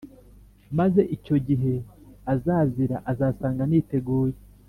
[0.77, 1.73] Maze icyo gihe
[2.33, 4.37] azazira azasanga niteguye